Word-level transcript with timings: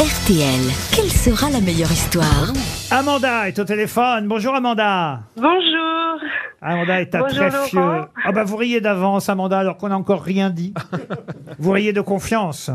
RTL, 0.00 0.60
quelle 0.94 1.10
sera 1.10 1.48
la 1.50 1.60
meilleure 1.60 1.90
histoire 1.92 2.52
Amanda 2.90 3.46
est 3.48 3.58
au 3.60 3.64
téléphone. 3.64 4.26
Bonjour 4.26 4.54
Amanda. 4.54 5.20
Bonjour. 5.36 6.20
Amanda 6.60 7.00
est 7.00 7.14
à 7.14 7.18
Bonjour, 7.20 7.48
Tréfieux. 7.48 7.78
Laurent. 7.80 8.06
Ah 8.24 8.32
bah 8.32 8.42
vous 8.44 8.56
riez 8.56 8.80
d'avance 8.80 9.28
Amanda 9.28 9.58
alors 9.60 9.76
qu'on 9.76 9.88
n'a 9.88 9.96
encore 9.96 10.22
rien 10.22 10.50
dit. 10.50 10.74
vous 11.60 11.70
riez 11.70 11.92
de 11.92 12.00
confiance. 12.00 12.70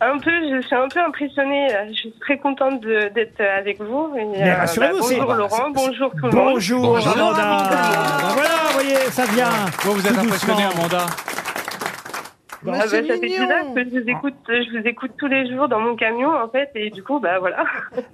Un 0.00 0.18
peu, 0.18 0.30
je 0.50 0.60
suis 0.66 0.74
un 0.74 0.88
peu 0.88 1.00
impressionnée. 1.06 1.68
Je 1.90 1.94
suis 1.94 2.12
très 2.20 2.38
contente 2.38 2.80
de- 2.80 3.12
d'être 3.14 3.40
avec 3.40 3.80
vous. 3.82 4.10
Et, 4.18 4.24
Mais 4.24 4.50
euh, 4.50 4.56
rassurez-vous, 4.56 5.02
c'est- 5.02 5.16
bonjour 5.16 5.34
Laurent, 5.34 5.70
bonjour 5.74 6.10
tout 6.12 6.26
le 6.26 6.32
monde. 6.32 6.44
Bonjour, 6.54 6.82
Bonjour, 6.82 7.12
Amanda. 7.12 7.42
Amanda. 7.42 7.76
Ben 8.22 8.28
voilà, 8.34 8.50
vous 8.68 8.72
voyez, 8.74 8.96
ça 9.10 9.24
vient. 9.26 9.50
Bon, 9.84 9.92
vous 9.92 10.06
êtes 10.06 10.14
tout 10.14 10.20
impressionné, 10.20 10.62
doucement. 10.64 10.80
Amanda? 10.84 11.06
Ah 12.62 12.70
bah, 12.70 12.80
ça 12.88 13.02
fait 13.02 13.18
bizarre 13.20 13.74
que 13.74 13.84
je 13.84 14.00
vous 14.00 14.08
écoute, 14.08 14.34
je 14.48 14.78
vous 14.78 14.86
écoute 14.86 15.12
tous 15.18 15.26
les 15.26 15.50
jours 15.52 15.68
dans 15.68 15.80
mon 15.80 15.96
camion 15.96 16.30
en 16.30 16.48
fait, 16.48 16.70
et 16.74 16.90
du 16.90 17.02
coup 17.02 17.20
bah 17.20 17.38
voilà, 17.38 17.64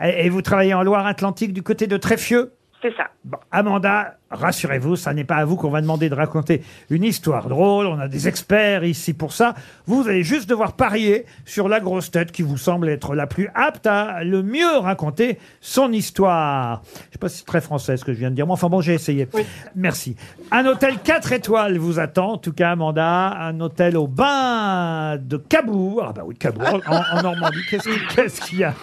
Et 0.02 0.26
et 0.26 0.28
vous 0.28 0.42
travaillez 0.42 0.74
en 0.74 0.82
Loire-Atlantique 0.82 1.52
du 1.52 1.62
côté 1.62 1.86
de 1.86 1.96
Tréfieux? 1.96 2.52
C'est 2.82 2.94
ça. 2.96 3.04
Bon, 3.24 3.38
Amanda, 3.52 4.16
rassurez-vous, 4.30 4.96
ça 4.96 5.14
n'est 5.14 5.24
pas 5.24 5.36
à 5.36 5.44
vous 5.44 5.56
qu'on 5.56 5.70
va 5.70 5.80
demander 5.80 6.08
de 6.08 6.14
raconter 6.14 6.62
une 6.90 7.04
histoire 7.04 7.48
drôle. 7.48 7.86
On 7.86 7.98
a 8.00 8.08
des 8.08 8.26
experts 8.26 8.84
ici 8.84 9.14
pour 9.14 9.32
ça. 9.32 9.54
Vous 9.86 10.08
allez 10.08 10.24
juste 10.24 10.48
devoir 10.48 10.72
parier 10.72 11.24
sur 11.44 11.68
la 11.68 11.78
grosse 11.78 12.10
tête 12.10 12.32
qui 12.32 12.42
vous 12.42 12.56
semble 12.56 12.88
être 12.88 13.14
la 13.14 13.26
plus 13.26 13.48
apte 13.54 13.86
à 13.86 14.24
le 14.24 14.42
mieux 14.42 14.78
raconter 14.78 15.38
son 15.60 15.92
histoire. 15.92 16.82
Je 17.08 17.12
sais 17.12 17.18
pas 17.18 17.28
si 17.28 17.38
c'est 17.38 17.46
très 17.46 17.60
français 17.60 17.96
ce 17.96 18.04
que 18.04 18.12
je 18.12 18.18
viens 18.18 18.30
de 18.30 18.34
dire. 18.34 18.46
Mais 18.46 18.52
enfin 18.52 18.68
bon, 18.68 18.80
j'ai 18.80 18.94
essayé. 18.94 19.28
Merci. 19.76 20.16
Un 20.50 20.66
hôtel 20.66 20.98
4 20.98 21.32
étoiles 21.32 21.78
vous 21.78 22.00
attend. 22.00 22.32
En 22.32 22.38
tout 22.38 22.52
cas, 22.52 22.72
Amanda, 22.72 23.36
un 23.38 23.60
hôtel 23.60 23.96
au 23.96 24.08
bain 24.08 25.16
de 25.18 25.36
Cabourg. 25.36 26.04
Ah 26.08 26.12
bah 26.12 26.22
oui, 26.24 26.34
Cabourg, 26.34 26.80
en, 26.86 27.18
en 27.18 27.22
Normandie. 27.22 27.60
Qu'est-ce 27.70 27.84
qu'il 27.84 28.06
qu'est-ce 28.08 28.40
qu'il 28.40 28.58
y 28.58 28.64
a? 28.64 28.74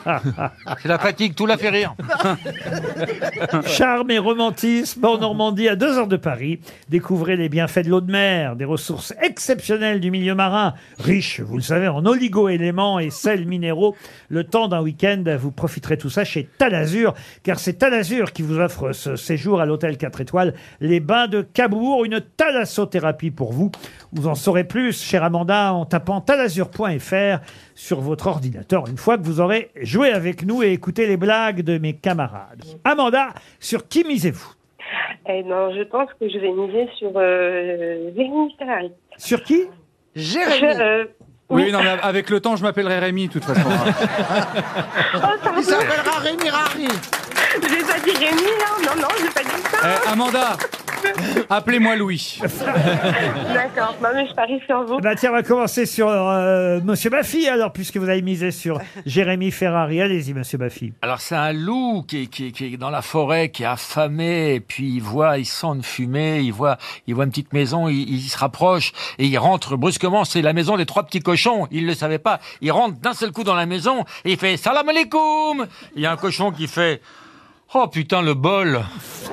C'est 0.82 0.88
la 0.88 1.00
fatigue, 1.00 1.36
tout 1.36 1.46
la 1.46 1.58
fait 1.58 1.70
rire. 1.70 1.96
Charme 3.90 4.12
et 4.12 4.20
romantisme 4.20 5.04
en 5.04 5.18
Normandie, 5.18 5.68
à 5.68 5.76
deux 5.76 5.98
heures 5.98 6.08
de 6.08 6.16
Paris. 6.16 6.60
Découvrez 6.90 7.36
les 7.36 7.50
bienfaits 7.50 7.86
de 7.86 7.90
l'eau 7.90 8.02
de 8.02 8.12
mer, 8.12 8.56
des 8.56 8.64
ressources 8.64 9.16
exceptionnelles 9.20 10.00
du 10.00 10.12
milieu 10.12 10.36
marin, 10.36 10.76
riche, 11.00 11.40
vous 11.40 11.56
le 11.56 11.64
savez, 11.64 11.88
en 11.88 12.06
oligo-éléments 12.06 13.00
et 13.00 13.10
sels 13.10 13.48
minéraux. 13.48 13.96
Le 14.28 14.44
temps 14.44 14.68
d'un 14.68 14.84
week-end, 14.84 15.24
vous 15.40 15.52
profiterez 15.52 15.98
tout 15.98 16.12
ça 16.12 16.24
chez 16.24 16.48
Talazur, 16.60 17.16
car 17.42 17.58
c'est 17.58 17.80
Talazur 17.80 18.32
qui 18.32 18.44
vous 18.44 18.60
offre 18.60 18.92
ce 18.92 19.16
séjour 19.16 19.60
à 19.60 19.66
l'hôtel 19.66 19.98
4 19.98 20.22
étoiles, 20.22 20.54
les 20.82 21.00
bains 21.00 21.28
de 21.28 21.42
Cabourg, 21.42 22.06
une 22.06 22.22
thalassothérapie 22.38 23.32
pour 23.32 23.54
vous. 23.54 23.72
Vous 24.14 24.28
en 24.28 24.36
saurez 24.36 24.66
plus, 24.66 25.02
chère 25.02 25.24
Amanda, 25.24 25.74
en 25.74 25.86
tapant 25.86 26.22
talazur.fr 26.22 27.40
sur 27.74 28.02
votre 28.02 28.28
ordinateur 28.28 28.88
une 28.88 28.98
fois 28.98 29.18
que 29.18 29.24
vous 29.24 29.40
aurez 29.40 29.72
joué 29.82 30.12
avec 30.12 30.46
nous 30.46 30.62
et 30.62 30.74
écouté 30.74 31.08
les 31.08 31.16
blagues 31.16 31.62
de 31.62 31.78
mes 31.78 31.94
camarades. 31.94 32.64
Amanda, 32.84 33.30
sur 33.60 33.79
qui 33.88 34.04
misez-vous 34.04 34.54
Et 35.28 35.44
non, 35.44 35.74
je 35.74 35.84
pense 35.84 36.10
que 36.20 36.30
je 36.30 36.38
vais 36.40 36.52
miser 36.52 36.90
sur 36.98 37.12
euh, 37.16 38.12
Jérémy 38.16 38.56
Ferrari. 38.58 38.92
Sur 39.18 39.44
qui 39.44 39.64
Je, 40.16 40.82
euh, 40.82 41.06
Oui, 41.50 41.72
non, 41.72 41.80
mais 41.82 41.90
avec 42.02 42.30
le 42.30 42.40
temps, 42.40 42.56
je 42.56 42.64
m'appellerai 42.64 43.00
Rémi, 43.00 43.28
de 43.28 43.34
toute 43.34 43.44
façon. 43.46 43.62
oh, 43.70 45.20
pardon, 45.44 45.62
s'appellera 45.62 46.20
Rémi 46.20 46.50
Rari. 46.50 46.88
je 47.56 47.68
vais 47.68 47.84
pas 47.84 48.00
dire 48.00 48.20
Rémi 48.20 48.50
là, 48.60 48.94
non 48.96 49.02
non, 49.02 49.08
je 49.18 49.24
vais 49.24 49.32
pas 49.32 49.44
dire 49.44 49.70
ça. 49.72 49.78
Eh, 50.06 50.10
Amanda, 50.12 50.58
appelez-moi 51.50 51.96
Louis. 51.96 52.40
D'accord, 53.54 53.96
non 54.02 54.10
mais 54.14 54.28
je 54.28 54.34
parie 54.34 54.60
sur 54.66 54.84
vous. 54.84 55.00
Bah 55.00 55.16
tiens, 55.16 55.30
on 55.32 55.34
va 55.34 55.44
commencer 55.44 55.86
sur 55.86 56.08
euh, 56.10 56.80
Monsieur 56.84 57.10
Baffy, 57.10 57.48
alors, 57.48 57.72
puisque 57.72 57.98
vous 57.98 58.10
avez 58.10 58.22
misé 58.22 58.52
sur 58.52 58.80
Jérémy 59.06 59.52
Ferrari. 59.52 60.02
Allez-y, 60.02 60.34
Monsieur 60.34 60.58
Baffy. 60.58 60.94
Alors 61.02 61.20
c'est 61.22 61.36
un 61.36 61.54
loup 61.54 62.04
qui 62.08 62.24
est, 62.24 62.26
qui, 62.28 62.48
est- 62.48 62.52
qui 62.52 62.74
est 62.74 62.78
dans 62.78 62.90
la 62.90 63.02
forêt, 63.02 63.50
qui 63.50 63.64
est 63.64 63.68
affamé, 63.68 64.56
et 64.56 64.60
puis 64.60 64.90
il 64.96 65.02
voit, 65.02 65.38
il 65.38 65.46
sent 65.46 65.68
une 65.68 65.84
fumée, 65.84 66.40
il 66.42 66.52
voit, 66.54 66.78
il 67.08 67.16
voit 67.16 67.24
une 67.26 67.30
petite 67.32 67.54
maison, 67.54 67.88
il, 67.88 68.10
il 68.10 68.22
se 68.22 68.38
rapproche 68.38 68.92
et 69.18 69.26
il 69.26 69.38
rentre 69.38 69.76
brusquement. 69.78 70.26
C'est 70.26 70.42
la 70.42 70.54
maison 70.54 70.78
des 70.78 70.86
trois 70.86 71.04
petits 71.04 71.20
cochons. 71.22 71.68
Il 71.72 71.86
le 71.86 71.94
savait 71.94 72.20
pas. 72.20 72.40
Il 72.62 72.72
rentre 72.72 73.00
d'un 73.00 73.14
seul 73.14 73.32
coup 73.32 73.44
dans 73.44 73.56
la 73.56 73.66
maison 73.66 74.06
et 74.26 74.32
il 74.34 74.38
fait 74.38 74.58
salam 74.58 74.88
alaikum. 74.88 75.68
Il 75.96 76.02
y 76.02 76.06
a 76.06 76.12
un 76.12 76.18
cochon 76.18 76.52
qui 76.52 76.68
fait 76.68 77.02
oh 77.74 77.88
putain 77.88 78.22
le 78.22 78.34
bol. 78.34 78.84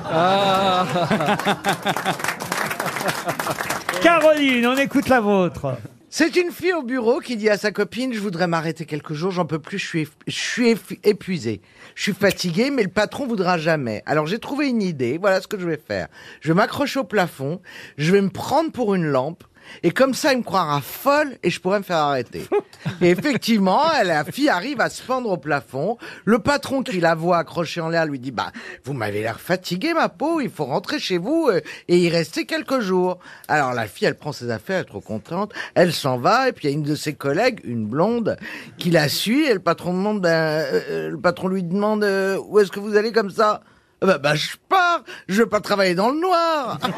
Caroline, 4.01 4.67
on 4.67 4.77
écoute 4.77 5.09
la 5.09 5.19
vôtre. 5.19 5.77
C'est 6.09 6.37
une 6.37 6.51
fille 6.51 6.73
au 6.73 6.83
bureau 6.83 7.19
qui 7.19 7.35
dit 7.35 7.49
à 7.49 7.57
sa 7.57 7.71
copine 7.71 8.13
Je 8.13 8.19
voudrais 8.19 8.47
m'arrêter 8.47 8.85
quelques 8.85 9.13
jours, 9.13 9.31
j'en 9.31 9.45
peux 9.45 9.59
plus, 9.59 9.77
je 9.77 9.85
suis, 9.85 10.07
je 10.25 10.31
suis 10.31 10.77
épuisée. 11.03 11.61
Je 11.95 12.03
suis 12.03 12.13
fatiguée, 12.13 12.71
mais 12.71 12.83
le 12.83 12.89
patron 12.89 13.27
voudra 13.27 13.57
jamais. 13.57 14.03
Alors 14.05 14.25
j'ai 14.25 14.39
trouvé 14.39 14.69
une 14.69 14.81
idée, 14.81 15.17
voilà 15.17 15.41
ce 15.41 15.47
que 15.47 15.59
je 15.59 15.67
vais 15.67 15.77
faire. 15.77 16.07
Je 16.41 16.49
vais 16.49 16.53
m'accrocher 16.53 16.99
au 16.99 17.03
plafond, 17.03 17.61
je 17.97 18.11
vais 18.11 18.21
me 18.21 18.29
prendre 18.29 18.71
pour 18.71 18.95
une 18.95 19.05
lampe, 19.05 19.43
et 19.83 19.91
comme 19.91 20.13
ça 20.13 20.33
il 20.33 20.39
me 20.39 20.43
croira 20.43 20.81
folle 20.81 21.37
et 21.43 21.49
je 21.49 21.59
pourrai 21.59 21.79
me 21.79 21.83
faire 21.83 21.97
arrêter. 21.97 22.43
Et 23.01 23.09
effectivement, 23.09 23.81
la 24.03 24.23
fille 24.23 24.49
arrive 24.49 24.79
à 24.81 24.89
se 24.89 25.03
pendre 25.03 25.29
au 25.29 25.37
plafond. 25.37 25.97
Le 26.25 26.39
patron 26.39 26.83
qui 26.83 26.99
la 26.99 27.15
voit 27.15 27.37
accrochée 27.37 27.81
en 27.81 27.89
l'air 27.89 28.05
lui 28.05 28.17
dit 28.17 28.31
Bah, 28.31 28.51
vous 28.85 28.93
m'avez 28.93 29.21
l'air 29.21 29.39
fatiguée, 29.39 29.93
ma 29.93 30.09
peau, 30.09 30.39
il 30.39 30.49
faut 30.49 30.65
rentrer 30.65 30.99
chez 30.99 31.17
vous 31.17 31.49
euh, 31.51 31.59
et 31.87 31.97
y 31.97 32.09
rester 32.09 32.45
quelques 32.45 32.79
jours. 32.79 33.19
Alors 33.47 33.73
la 33.73 33.87
fille, 33.87 34.07
elle 34.07 34.15
prend 34.15 34.31
ses 34.31 34.49
affaires, 34.49 34.77
elle 34.77 34.83
est 34.83 34.85
trop 34.85 35.01
contente, 35.01 35.53
elle 35.75 35.91
s'en 35.91 36.17
va, 36.17 36.49
et 36.49 36.53
puis 36.53 36.67
il 36.67 36.71
y 36.71 36.73
a 36.73 36.77
une 36.77 36.83
de 36.83 36.95
ses 36.95 37.13
collègues, 37.13 37.59
une 37.63 37.85
blonde, 37.85 38.37
qui 38.77 38.89
la 38.89 39.09
suit, 39.09 39.45
et 39.45 39.53
le 39.53 39.59
patron 39.59 39.93
demande 39.93 40.21
ben, 40.21 40.29
euh, 40.29 40.81
euh, 40.89 41.09
le 41.09 41.19
patron 41.19 41.47
lui 41.47 41.63
demande 41.63 42.03
euh, 42.03 42.39
Où 42.47 42.59
est-ce 42.59 42.71
que 42.71 42.79
vous 42.79 42.95
allez 42.95 43.11
comme 43.11 43.29
ça? 43.29 43.61
Bah, 44.01 44.17
bah, 44.19 44.35
je 44.35 44.49
pars, 44.69 45.03
je 45.27 45.41
veux 45.41 45.49
pas 45.49 45.59
travailler 45.59 45.95
dans 45.95 46.09
le 46.09 46.19
noir. 46.19 46.79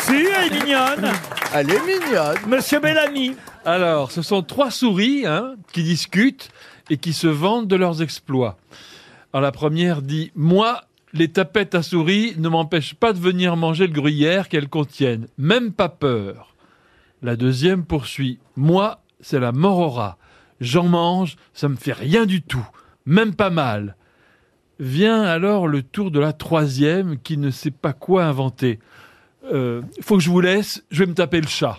Si, 0.00 0.26
elle 0.36 0.52
est 0.52 0.64
mignonne. 0.64 1.12
Elle 1.54 1.70
est 1.70 1.86
mignonne. 1.86 2.38
Monsieur 2.48 2.80
Bellamy. 2.80 3.36
Alors, 3.64 4.10
ce 4.10 4.20
sont 4.20 4.42
trois 4.42 4.70
souris 4.72 5.26
hein, 5.26 5.54
qui 5.72 5.84
discutent 5.84 6.50
et 6.90 6.96
qui 6.96 7.12
se 7.12 7.28
vantent 7.28 7.68
de 7.68 7.76
leurs 7.76 8.02
exploits. 8.02 8.58
Alors, 9.32 9.42
la 9.42 9.52
première 9.52 10.02
dit 10.02 10.32
Moi, 10.34 10.82
les 11.12 11.28
tapettes 11.28 11.74
à 11.74 11.82
souris 11.82 12.34
ne 12.38 12.48
m'empêchent 12.48 12.94
pas 12.94 13.12
de 13.12 13.20
venir 13.20 13.56
manger 13.56 13.86
le 13.86 13.92
gruyère 13.92 14.48
qu'elles 14.48 14.68
contiennent, 14.68 15.28
même 15.38 15.72
pas 15.72 15.88
peur. 15.88 16.54
La 17.22 17.36
deuxième 17.36 17.84
poursuit 17.84 18.40
Moi, 18.56 19.00
c'est 19.20 19.40
la 19.40 19.52
morora. 19.52 20.18
J'en 20.60 20.84
mange, 20.84 21.36
ça 21.54 21.68
me 21.68 21.76
fait 21.76 21.92
rien 21.92 22.26
du 22.26 22.42
tout, 22.42 22.66
même 23.06 23.34
pas 23.34 23.50
mal. 23.50 23.96
Vient 24.78 25.22
alors 25.22 25.68
le 25.68 25.82
tour 25.82 26.10
de 26.10 26.18
la 26.18 26.32
troisième 26.32 27.18
qui 27.18 27.36
ne 27.36 27.50
sait 27.50 27.70
pas 27.70 27.92
quoi 27.92 28.24
inventer. 28.24 28.80
Euh, 29.52 29.82
faut 30.00 30.16
que 30.16 30.22
je 30.22 30.30
vous 30.30 30.40
laisse, 30.40 30.82
je 30.90 31.00
vais 31.00 31.06
me 31.06 31.14
taper 31.14 31.40
le 31.40 31.46
chat. 31.48 31.78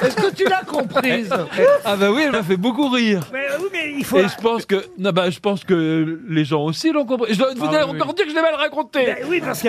Est-ce 0.00 0.14
que 0.14 0.32
tu 0.32 0.44
l'as 0.44 0.62
comprise 0.62 1.28
Ah 1.84 1.96
bah 1.96 2.12
oui, 2.12 2.22
elle 2.24 2.30
m'a 2.30 2.44
fait 2.44 2.56
beaucoup 2.56 2.88
rire. 2.88 3.22
Mais, 3.32 3.46
oui, 3.58 3.66
mais 3.72 3.92
il 3.98 4.04
faut. 4.04 4.18
Et 4.18 4.28
je 4.28 4.40
pense 4.40 4.64
que 4.64 4.84
non 4.96 5.10
bah 5.10 5.28
je 5.28 5.40
pense 5.40 5.64
que 5.64 6.20
les 6.28 6.44
gens 6.44 6.62
aussi 6.62 6.92
l'ont 6.92 7.04
compris. 7.04 7.34
Je 7.34 7.38
dois, 7.38 7.52
vous 7.54 7.64
Ah 7.64 7.76
allez 7.80 7.90
oui, 7.90 8.00
encore 8.00 8.14
dire 8.14 8.24
que 8.24 8.30
je 8.30 8.36
l'ai 8.36 8.42
mal 8.42 8.54
raconté. 8.54 9.06
Ben 9.06 9.16
oui, 9.28 9.40
parce 9.44 9.60
que 9.60 9.68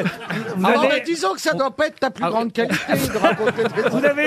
vous 0.56 0.66
Alors, 0.66 0.84
avez, 0.84 0.94
mais 0.96 1.02
disons 1.02 1.34
que 1.34 1.42
ça 1.42 1.54
doit 1.54 1.72
pas 1.72 1.88
être 1.88 2.00
ta 2.00 2.12
plus 2.12 2.24
Ah, 2.24 2.30
grande 2.30 2.54
qualité 2.54 2.76
de 2.94 3.18
raconter 3.18 3.64
des 3.64 3.90
vous 3.90 4.06
avez 4.06 4.19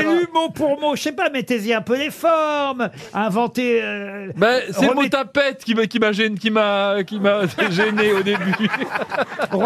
mot 0.43 0.49
pour 0.51 0.81
mot. 0.81 0.97
Je 0.97 1.03
sais 1.03 1.13
pas, 1.13 1.31
mettez-y 1.31 1.73
un 1.75 1.81
peu 1.83 1.97
les 1.97 2.11
formes. 2.11 2.89
Inventez. 3.15 3.81
euh, 3.83 4.29
Ben, 4.37 4.61
c'est 4.71 4.83
le 4.83 4.95
mot 4.95 5.01
remettez- 5.03 5.11
tapette 5.11 5.65
qui 5.65 5.75
m'a 5.75 5.87
qui 5.87 5.99
m'a 5.99 6.13
gêné 6.13 6.37
qui 6.37 6.51
m'a 6.51 6.97
qui 7.07 7.19
m'a 7.21 7.41
gêné 7.71 8.13
au 8.13 8.23
début. 8.23 8.53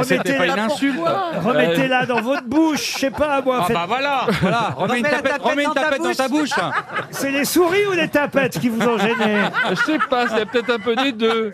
C'était 0.05 0.35
pas 0.37 0.45
une 0.47 0.53
Remettez-la 0.53 0.65
insulte. 0.65 1.01
remettez-la 1.45 2.07
dans 2.07 2.21
votre 2.21 2.45
bouche. 2.45 2.95
Je 2.95 2.99
sais 2.99 3.11
pas, 3.11 3.41
moi. 3.43 3.59
Ah 3.63 3.65
faites- 3.67 3.77
bah 3.77 3.85
voilà, 3.89 4.27
voilà. 4.41 4.59
Remets 4.77 4.99
une 4.99 5.03
tapette, 5.05 5.23
tapette 5.25 5.43
remets 5.43 5.63
une 5.63 5.69
dans 5.69 5.75
ta 5.75 5.81
tapette 5.83 6.03
dans 6.03 6.13
ta 6.15 6.29
bouche. 6.29 6.51
C'est 7.11 7.31
les 7.31 7.45
souris 7.45 7.87
ou 7.91 7.93
les 7.93 8.09
tapettes 8.09 8.59
qui 8.59 8.69
vous 8.69 8.83
ont 8.87 8.99
gêné 8.99 9.41
Je 9.71 9.75
sais 9.77 9.99
pas, 10.11 10.27
c'est 10.29 10.47
peut-être 10.47 10.71
un 10.71 10.79
peu 10.79 10.95
des 10.97 11.13
deux. 11.13 11.53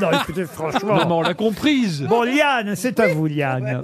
Non, 0.00 0.10
écoutez, 0.12 0.42
Non, 0.42 0.46
mais 0.62 0.70
franchement. 0.72 1.18
on 1.18 1.22
l'a 1.22 1.34
comprise. 1.34 2.02
Bon, 2.02 2.22
Liane, 2.22 2.74
c'est 2.76 2.98
à 3.00 3.08
vous, 3.08 3.26
Liane. 3.26 3.82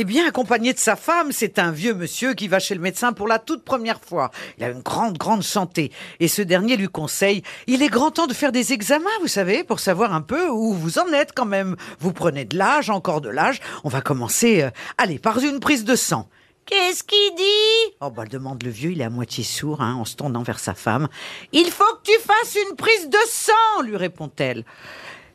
Eh 0.00 0.04
bien, 0.04 0.28
accompagné 0.28 0.72
de 0.72 0.78
sa 0.78 0.94
femme, 0.94 1.32
c'est 1.32 1.58
un 1.58 1.72
vieux 1.72 1.92
monsieur 1.92 2.32
qui 2.34 2.46
va 2.46 2.60
chez 2.60 2.76
le 2.76 2.80
médecin 2.80 3.12
pour 3.12 3.26
la 3.26 3.40
toute 3.40 3.64
première 3.64 3.98
fois. 4.00 4.30
Il 4.56 4.62
a 4.62 4.68
une 4.68 4.80
grande, 4.80 5.18
grande 5.18 5.42
santé. 5.42 5.90
Et 6.20 6.28
ce 6.28 6.40
dernier 6.40 6.76
lui 6.76 6.86
conseille, 6.86 7.42
il 7.66 7.82
est 7.82 7.88
grand 7.88 8.12
temps 8.12 8.28
de 8.28 8.32
faire 8.32 8.52
des 8.52 8.72
examens, 8.72 9.10
vous 9.22 9.26
savez, 9.26 9.64
pour 9.64 9.80
savoir 9.80 10.14
un 10.14 10.20
peu 10.20 10.50
où 10.50 10.72
vous 10.72 11.00
en 11.00 11.12
êtes 11.12 11.32
quand 11.34 11.46
même. 11.46 11.74
Vous 11.98 12.12
prenez 12.12 12.44
de 12.44 12.56
l'âge, 12.56 12.90
encore 12.90 13.20
de 13.20 13.28
l'âge. 13.28 13.58
On 13.82 13.88
va 13.88 14.00
commencer, 14.00 14.62
euh, 14.62 14.70
allez, 14.98 15.18
par 15.18 15.40
une 15.40 15.58
prise 15.58 15.84
de 15.84 15.96
sang. 15.96 16.28
Qu'est-ce 16.64 17.02
qu'il 17.02 17.34
dit? 17.34 17.96
Oh, 18.00 18.10
bah, 18.10 18.24
demande 18.24 18.62
le 18.62 18.70
vieux, 18.70 18.92
il 18.92 19.00
est 19.00 19.04
à 19.04 19.10
moitié 19.10 19.42
sourd, 19.42 19.80
hein, 19.80 19.94
en 19.94 20.04
se 20.04 20.14
tournant 20.14 20.44
vers 20.44 20.60
sa 20.60 20.74
femme. 20.74 21.08
Il 21.50 21.72
faut 21.72 21.96
que 21.96 22.12
tu 22.12 22.20
fasses 22.20 22.56
une 22.70 22.76
prise 22.76 23.08
de 23.08 23.18
sang, 23.26 23.82
lui 23.82 23.96
répond-elle. 23.96 24.64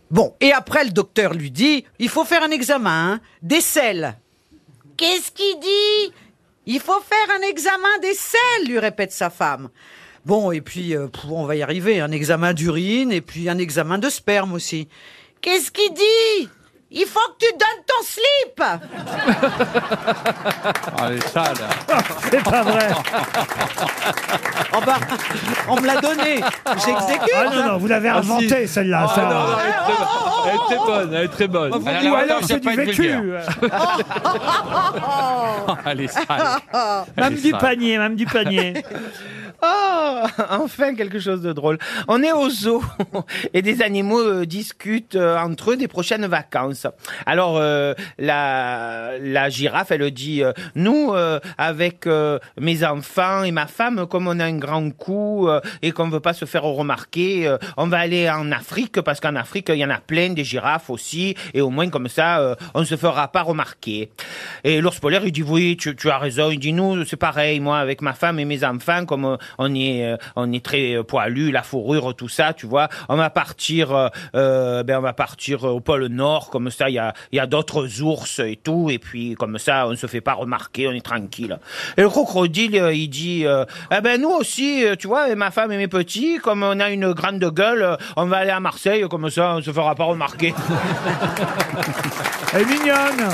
Bon, 0.10 0.36
et 0.39 0.54
après, 0.54 0.86
le 0.86 0.92
docteur 0.92 1.33
lui 1.33 1.51
dit, 1.51 1.83
il 2.00 2.07
faut 2.07 2.24
faire 2.24 2.44
un 2.44 2.51
examen, 2.51 3.15
hein, 3.15 3.19
des 3.42 3.60
selles. 3.60 4.15
Qu'est-ce 5.03 5.31
qu'il 5.31 5.59
dit? 5.59 6.13
Il 6.65 6.79
faut 6.79 7.01
faire 7.01 7.35
un 7.38 7.41
examen 7.41 8.00
des 8.01 8.13
selles, 8.13 8.69
lui 8.69 8.79
répète 8.79 9.11
sa 9.11 9.29
femme. 9.29 9.67
Bon, 10.23 10.53
et 10.53 10.61
puis, 10.61 10.95
euh, 10.95 11.07
pff, 11.07 11.25
on 11.29 11.44
va 11.44 11.57
y 11.57 11.61
arriver, 11.61 12.00
un 12.00 12.11
examen 12.11 12.53
d'urine 12.53 13.11
et 13.11 13.19
puis 13.19 13.50
un 13.50 13.57
examen 13.57 13.97
de 13.97 14.07
sperme 14.07 14.53
aussi. 14.53 14.88
Qu'est-ce 15.41 15.71
qu'il 15.71 15.94
dit? 15.94 16.50
Il 16.95 17.07
faut 17.07 17.19
que 17.40 17.45
tu 17.45 17.51
donnes 17.54 17.84
ton 17.88 18.04
slip 18.04 18.62
Ah, 21.01 21.10
les 21.10 21.22
sales. 21.22 21.56
C'est 22.30 22.44
pas 22.44 22.62
vrai. 22.62 22.88
Oh 24.75 24.80
bah, 24.86 24.98
on 25.69 25.75
me 25.81 25.88
l'a 25.88 26.00
donné, 26.00 26.42
j'exécute 26.86 27.31
Ah 27.36 27.45
non, 27.45 27.66
non, 27.68 27.78
vous 27.78 27.88
l'avez 27.88 28.10
Ah, 28.10 28.22
si. 28.22 28.30
inventée, 28.30 28.68
celle-là. 28.68 29.07
Ah, 29.10 29.16
ça. 29.16 29.22
non, 29.24 29.30
non, 29.30 29.57
elle 30.45 30.56
est 30.56 30.57
très 30.68 30.78
bonne. 30.78 31.13
Elle 31.13 31.24
est 31.24 31.28
très 31.30 31.48
bonne. 31.48 31.74
Elle 31.74 31.84
est 31.84 31.88
très 31.90 32.01
bonne. 32.04 32.12
Ou 32.12 32.16
Alors, 32.16 32.40
c'est 32.44 32.60
du 32.60 32.75
vécu. 32.75 33.12
Ah, 35.86 35.94
sales. 36.07 36.62
Même 37.18 37.34
Elle 37.34 37.34
est 37.34 37.42
du 37.42 37.51
panier, 37.54 37.98
même 37.98 38.16
du 38.16 38.25
panier. 38.25 38.74
Oh, 39.62 39.66
enfin 40.50 40.95
quelque 40.95 41.19
chose 41.19 41.41
de 41.41 41.53
drôle. 41.53 41.77
On 42.07 42.21
est 42.21 42.31
au 42.31 42.50
zoo 42.50 42.83
et 43.53 43.61
des 43.61 43.81
animaux 43.81 44.19
euh, 44.19 44.45
discutent 44.45 45.15
euh, 45.15 45.38
entre 45.38 45.71
eux 45.71 45.77
des 45.77 45.88
prochaines 45.88 46.25
vacances. 46.25 46.88
Alors 47.25 47.57
euh, 47.57 47.94
la 48.17 49.50
girafe, 49.50 49.91
elle 49.91 50.11
dit 50.11 50.44
nous 50.75 51.13
avec 51.57 52.07
mes 52.59 52.83
enfants 52.83 53.44
et 53.44 53.51
ma 53.51 53.67
femme, 53.67 54.05
comme 54.07 54.27
on 54.27 54.39
a 54.39 54.45
un 54.45 54.57
grand 54.57 54.91
coup 54.91 55.47
et 55.81 55.91
qu'on 55.91 56.09
veut 56.09 56.19
pas 56.19 56.33
se 56.33 56.45
faire 56.45 56.63
remarquer, 56.63 57.55
on 57.77 57.88
va 57.88 58.00
aller 58.00 58.29
en 58.29 58.51
Afrique 58.51 59.01
parce 59.01 59.19
qu'en 59.19 59.35
Afrique 59.35 59.69
il 59.69 59.77
y 59.77 59.85
en 59.85 59.89
a 59.89 60.00
plein 60.00 60.29
des 60.29 60.44
girafes 60.44 60.89
aussi 60.89 61.35
et 61.53 61.61
au 61.61 61.69
moins 61.69 61.89
comme 61.89 62.07
ça 62.07 62.57
on 62.73 62.83
se 62.83 62.95
fera 62.95 63.29
pas 63.29 63.41
remarquer. 63.41 64.09
Et 64.63 64.81
l'ours 64.81 65.00
polaire 65.00 65.25
il 65.25 65.31
dit 65.31 65.44
oui, 65.44 65.77
tu, 65.77 65.95
tu 65.95 66.09
as 66.09 66.17
raison. 66.17 66.50
Il 66.51 66.59
dit 66.59 66.73
nous 66.73 67.05
c'est 67.05 67.17
pareil 67.17 67.59
moi 67.59 67.79
avec 67.79 68.01
ma 68.01 68.13
femme 68.13 68.39
et 68.39 68.45
mes 68.45 68.63
enfants 68.63 69.05
comme 69.05 69.38
on 69.57 69.75
est 69.75 69.93
euh, 70.01 70.18
on 70.36 70.51
est 70.51 70.63
très 70.63 70.95
euh, 70.95 71.04
poilu, 71.04 71.51
la 71.51 71.63
fourrure 71.63 72.16
tout 72.16 72.30
ça, 72.30 72.54
tu 72.54 72.66
vois. 72.66 72.90
On 73.10 73.16
va 73.16 73.30
partir 73.30 74.10
euh, 74.36 74.84
ben 74.84 74.98
on 74.98 75.01
va 75.01 75.13
partir 75.13 75.63
au 75.63 75.80
pôle 75.80 76.07
Nord 76.07 76.50
comme 76.50 76.69
ça 76.69 76.90
il 76.90 76.95
y 76.95 77.00
a 77.00 77.13
il 77.31 77.38
y 77.38 77.40
a 77.40 77.45
d'autres 77.45 78.01
ours 78.01 78.40
et 78.40 78.56
tout 78.56 78.90
et 78.90 79.00
puis 79.00 79.36
comme 79.36 79.57
ça 79.57 79.88
on 79.88 79.95
se 79.95 80.07
fait 80.07 80.22
pas 80.22 80.34
remarquer, 80.34 80.88
on 80.88 80.92
est 80.92 81.06
tranquille. 81.06 81.57
Et 81.98 82.01
le 82.01 82.10
crocodile 82.10 82.92
il 82.94 83.07
dit 83.10 83.45
euh, 83.45 83.66
eh 83.95 84.01
ben 84.01 84.22
nous 84.22 84.30
aussi 84.31 84.84
tu 85.00 85.07
vois 85.07 85.34
ma 85.36 85.51
femme 85.51 85.72
et 85.72 85.78
mes 85.78 85.88
petits 85.88 86.39
comme 86.39 86.63
on 86.63 86.80
a 86.80 86.89
une 86.89 87.13
grande 87.13 87.44
gueule, 87.44 87.98
on 88.16 88.25
va 88.25 88.38
aller 88.38 88.51
à 88.51 88.60
Marseille 88.60 89.06
comme 89.10 89.30
ça 89.30 89.56
on 89.56 89.62
se 89.62 89.72
fera 89.72 89.96
pas 89.96 90.06
remarquer. 90.06 90.54
Elle 92.54 92.62
est 92.62 92.66
mignonne. 92.66 93.34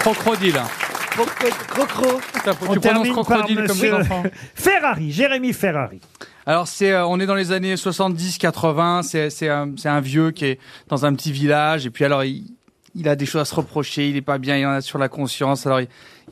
Crocodile. 0.00 0.62
Crocro. 1.12 2.20
Tu 2.44 2.50
On 2.68 2.74
prononces 2.80 3.08
crocodile 3.08 3.64
comme 3.66 3.80
les 3.80 3.92
enfants. 3.92 4.22
Ferrari, 4.54 5.12
Jérémy 5.12 5.52
Ferrari. 5.52 6.00
Alors 6.46 6.66
c'est, 6.66 6.92
euh, 6.92 7.06
on 7.06 7.20
est 7.20 7.26
dans 7.26 7.34
les 7.34 7.52
années 7.52 7.74
70-80. 7.74 9.02
C'est, 9.02 9.30
c'est, 9.30 9.48
un, 9.48 9.72
c'est 9.76 9.88
un 9.88 10.00
vieux 10.00 10.30
qui 10.30 10.46
est 10.46 10.58
dans 10.88 11.04
un 11.06 11.14
petit 11.14 11.32
village 11.32 11.86
et 11.86 11.90
puis 11.90 12.04
alors 12.04 12.24
il, 12.24 12.46
il 12.94 13.08
a 13.08 13.16
des 13.16 13.26
choses 13.26 13.40
à 13.40 13.44
se 13.44 13.54
reprocher. 13.54 14.08
Il 14.08 14.16
est 14.16 14.22
pas 14.22 14.38
bien, 14.38 14.56
il 14.56 14.66
en 14.66 14.70
a 14.70 14.80
sur 14.80 14.98
la 14.98 15.08
conscience. 15.08 15.66
Alors 15.66 15.80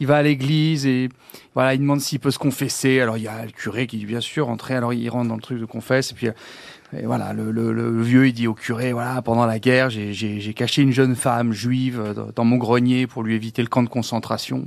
il, 0.00 0.06
va 0.06 0.18
à 0.18 0.22
l'église 0.22 0.86
et 0.86 1.08
voilà, 1.54 1.74
il 1.74 1.80
demande 1.80 2.00
s'il 2.00 2.20
peut 2.20 2.30
se 2.30 2.38
confesser. 2.38 3.00
Alors 3.00 3.16
il 3.16 3.22
y 3.22 3.28
a 3.28 3.44
le 3.44 3.50
curé 3.50 3.86
qui 3.86 3.96
dit 3.96 4.06
bien 4.06 4.20
sûr 4.20 4.48
entrer. 4.48 4.74
Alors 4.74 4.92
il 4.92 5.08
rentre 5.08 5.28
dans 5.28 5.36
le 5.36 5.42
truc 5.42 5.58
de 5.58 5.64
confesse 5.64 6.12
et 6.12 6.14
puis. 6.14 6.26
et 6.26 7.04
voilà, 7.04 7.32
le, 7.32 7.50
le, 7.50 7.72
le 7.72 8.02
vieux, 8.02 8.28
il 8.28 8.32
dit 8.32 8.46
au 8.46 8.54
curé, 8.54 8.92
voilà, 8.92 9.22
pendant 9.22 9.46
la 9.46 9.58
guerre, 9.58 9.90
j'ai, 9.90 10.54
caché 10.54 10.82
une 10.82 10.92
jeune 10.92 11.16
femme 11.16 11.52
juive 11.52 12.14
dans- 12.34 12.44
mon 12.44 12.56
grenier 12.56 13.06
pour 13.06 13.22
lui 13.22 13.34
éviter 13.34 13.62
le 13.62 13.68
camp 13.68 13.82
de 13.82 13.88
concentration. 13.88 14.64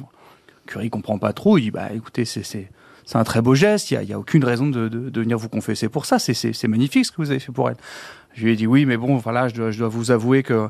Le 0.65 0.71
curé, 0.71 0.85
il 0.85 0.89
comprend 0.89 1.17
pas 1.17 1.33
trop. 1.33 1.57
Il 1.57 1.63
dit, 1.63 1.71
bah, 1.71 1.89
écoutez, 1.93 2.25
c'est, 2.25 2.43
c'est, 2.43 2.69
un 3.13 3.23
très 3.25 3.41
beau 3.41 3.53
geste. 3.53 3.91
Il 3.91 3.95
y 3.95 3.97
a, 3.97 4.03
y 4.03 4.13
a 4.13 4.19
aucune 4.19 4.45
raison 4.45 4.67
de, 4.67 4.87
de, 4.87 5.19
venir 5.19 5.37
vous 5.37 5.49
confesser 5.49 5.89
pour 5.89 6.05
ça. 6.05 6.17
C'est 6.17 6.67
magnifique 6.67 7.05
ce 7.05 7.11
que 7.11 7.17
vous 7.17 7.29
avez 7.29 7.39
fait 7.39 7.51
pour 7.51 7.69
elle. 7.69 7.77
Je 8.33 8.45
lui 8.45 8.53
ai 8.53 8.55
dit 8.55 8.65
oui, 8.65 8.85
mais 8.85 8.97
bon, 8.97 9.17
voilà, 9.17 9.49
je 9.49 9.53
dois, 9.53 9.71
je 9.71 9.77
dois 9.77 9.89
vous 9.89 10.09
avouer 10.09 10.41
que, 10.41 10.69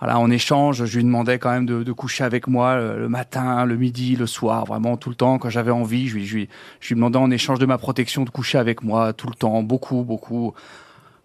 voilà, 0.00 0.18
en 0.18 0.30
échange, 0.30 0.86
je 0.86 0.96
lui 0.96 1.04
demandais 1.04 1.38
quand 1.38 1.50
même 1.50 1.66
de, 1.66 1.92
coucher 1.92 2.24
avec 2.24 2.46
moi 2.46 2.76
le, 2.76 2.98
le 2.98 3.08
matin, 3.08 3.66
le 3.66 3.76
midi, 3.76 4.16
le 4.16 4.26
soir, 4.26 4.64
vraiment 4.64 4.96
tout 4.96 5.10
le 5.10 5.14
temps 5.14 5.38
quand 5.38 5.50
j'avais 5.50 5.70
envie. 5.70 6.08
Je 6.08 6.14
lui, 6.14 6.26
je 6.26 6.36
lui, 6.36 6.48
demandais 6.94 7.18
en 7.18 7.30
échange 7.30 7.58
de 7.58 7.66
ma 7.66 7.76
protection 7.76 8.24
de 8.24 8.30
coucher 8.30 8.56
avec 8.56 8.82
moi 8.82 9.12
tout 9.12 9.28
le 9.28 9.34
temps, 9.34 9.62
beaucoup, 9.62 10.02
beaucoup. 10.02 10.54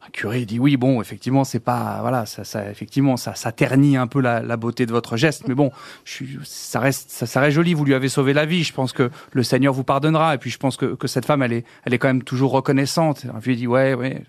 Un 0.06 0.10
curé 0.12 0.46
dit 0.46 0.60
oui, 0.60 0.76
bon, 0.76 1.02
effectivement, 1.02 1.46
c'est 1.46 1.62
pas, 1.62 2.00
voilà, 2.02 2.26
ça, 2.26 2.70
effectivement, 2.70 3.16
ça, 3.16 3.34
ternit 3.54 3.96
un 3.96 4.08
peu 4.08 4.20
la, 4.20 4.42
la 4.42 4.58
beauté 4.58 4.86
de 4.86 4.92
votre 4.92 5.16
geste, 5.16 5.48
mais 5.48 5.56
bon, 5.56 5.72
ça 6.44 6.82
reste, 6.82 7.10
ça, 7.10 7.40
reste 7.40 7.56
joli. 7.56 7.74
Vous 7.74 7.86
lui 7.86 7.94
avez 7.94 8.10
sauvé 8.10 8.34
la 8.34 8.46
vie. 8.46 8.64
Je 8.64 8.74
pense 8.74 8.92
que 8.92 9.10
le 9.32 9.44
Seigneur 9.44 9.74
vous 9.74 9.86
pardonnera. 9.86 10.36
Et 10.36 10.38
puis, 10.38 10.50
je 10.50 10.58
pense 10.58 10.76
que, 10.76 10.96
que 10.96 11.08
cette 11.08 11.26
femme, 11.26 11.42
elle 11.42 11.54
est, 11.54 11.66
elle 11.86 11.94
est 11.94 11.98
quand 11.98 12.10
même 12.10 12.24
toujours 12.24 12.52
reconnaissante. 12.52 13.24
Alors, 13.24 13.40
je 13.40 13.48
lui 13.48 13.56
dit 13.56 13.68
ouais, 13.68 13.94
ouais. 13.94 14.22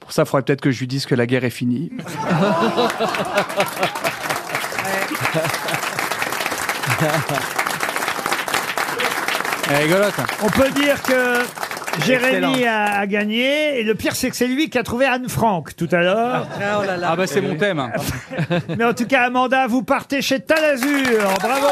Pour 0.00 0.12
ça, 0.12 0.22
il 0.22 0.26
faudrait 0.28 0.42
peut-être 0.42 0.60
que 0.60 0.70
je 0.70 0.78
lui 0.80 0.86
dise 0.86 1.04
que 1.06 1.14
la 1.14 1.26
guerre 1.26 1.44
est 1.44 1.50
finie. 1.50 1.90
Elle 9.68 9.74
est 9.74 9.78
rigolote. 9.84 10.14
hein. 10.18 10.24
On 10.42 10.48
peut 10.48 10.70
dire 10.70 11.02
que 11.02 11.38
Jérémy 12.04 12.66
a, 12.66 13.00
a 13.00 13.06
gagné. 13.06 13.80
Et 13.80 13.82
le 13.82 13.94
pire, 13.94 14.14
c'est 14.14 14.30
que 14.30 14.36
c'est 14.36 14.46
lui 14.46 14.70
qui 14.70 14.78
a 14.78 14.82
trouvé 14.82 15.06
Anne 15.06 15.28
Frank 15.28 15.74
tout 15.76 15.88
à 15.90 15.96
l'heure. 15.98 16.46
Ah, 16.60 16.78
oh 16.80 16.84
là 16.86 16.96
là. 16.96 17.08
Ah 17.12 17.16
bah 17.16 17.26
c'est 17.26 17.40
mon 17.40 17.56
thème. 17.56 17.90
Mais 18.78 18.84
en 18.84 18.94
tout 18.94 19.06
cas, 19.06 19.24
Amanda, 19.24 19.66
vous 19.66 19.82
partez 19.82 20.22
chez 20.22 20.40
Talazur. 20.40 21.28
Bravo. 21.40 21.66